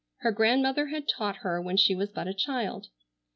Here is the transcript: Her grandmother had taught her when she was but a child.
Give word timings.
Her 0.21 0.31
grandmother 0.31 0.87
had 0.87 1.07
taught 1.07 1.35
her 1.45 1.61
when 1.61 1.77
she 1.77 1.93
was 1.93 2.09
but 2.09 2.27
a 2.27 2.33
child. 2.33 2.87